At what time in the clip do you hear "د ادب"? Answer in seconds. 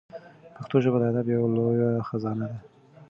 0.99-1.25